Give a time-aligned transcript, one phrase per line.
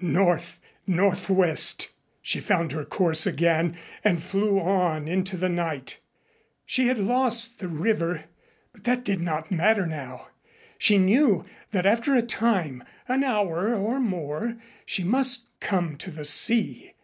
[0.00, 1.92] North northwest!
[2.20, 5.98] She found her course again and flew on into the night.
[6.66, 8.24] She had lost the river,
[8.72, 10.26] but that did not matter now.
[10.78, 16.24] She knew that after a time an hour or more she must come to the
[16.24, 16.90] sea.